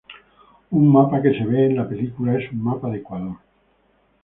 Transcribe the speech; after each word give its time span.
Un 0.79 0.87
mapa 0.93 1.19
que 1.25 1.33
se 1.35 1.43
ve 1.51 1.67
en 1.67 1.75
la 1.75 1.87
película 1.87 2.35
es 2.35 2.51
un 2.51 2.63
mapa 2.63 2.89
de 2.89 2.97
Ecuador. 2.97 3.37